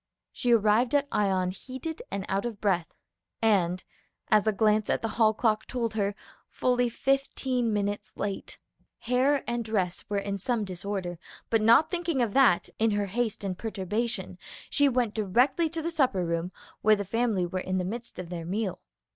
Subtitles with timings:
[0.31, 2.87] She arrived at Ion heated and out of breach,
[3.39, 3.83] and,
[4.31, 6.15] as a glance at the hall clock told her,
[6.49, 8.57] fully fifteen minutes late.
[9.01, 11.19] Hair and dress were in some disorder,
[11.51, 14.39] but not thinking of that, in her haste and perturbation,
[14.71, 18.29] she went directly to the supper room, where the family were in the midst of
[18.29, 18.79] their meal.